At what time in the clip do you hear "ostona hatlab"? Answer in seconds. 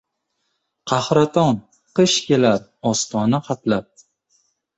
2.93-3.89